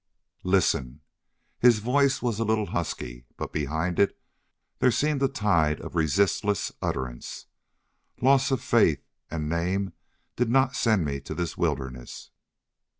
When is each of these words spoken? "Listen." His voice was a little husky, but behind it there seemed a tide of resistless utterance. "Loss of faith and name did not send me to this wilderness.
"Listen." 0.43 1.01
His 1.59 1.77
voice 1.77 2.23
was 2.23 2.39
a 2.39 2.43
little 2.43 2.65
husky, 2.65 3.27
but 3.37 3.53
behind 3.53 3.99
it 3.99 4.19
there 4.79 4.89
seemed 4.89 5.21
a 5.21 5.27
tide 5.27 5.79
of 5.79 5.93
resistless 5.93 6.71
utterance. 6.81 7.45
"Loss 8.19 8.49
of 8.49 8.63
faith 8.63 9.03
and 9.29 9.47
name 9.47 9.93
did 10.35 10.49
not 10.49 10.75
send 10.75 11.05
me 11.05 11.19
to 11.21 11.35
this 11.35 11.55
wilderness. 11.55 12.31